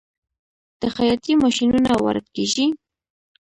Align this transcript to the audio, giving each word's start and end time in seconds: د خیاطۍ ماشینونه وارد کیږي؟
د 0.81 0.83
خیاطۍ 0.95 1.33
ماشینونه 1.43 1.91
وارد 2.03 2.25
کیږي؟ 2.35 2.67